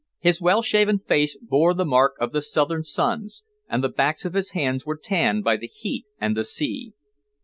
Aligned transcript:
His 0.17 0.41
well 0.41 0.63
shaven 0.63 0.97
face 0.97 1.37
bore 1.37 1.75
the 1.75 1.85
mark 1.85 2.13
of 2.19 2.31
the 2.31 2.41
southern 2.41 2.81
suns, 2.81 3.43
and 3.69 3.83
the 3.83 3.87
backs 3.87 4.25
of 4.25 4.33
his 4.33 4.49
hands 4.49 4.83
were 4.83 4.97
tanned 4.97 5.43
by 5.43 5.57
the 5.57 5.67
heat 5.71 6.07
and 6.19 6.35
the 6.35 6.43
sea. 6.43 6.93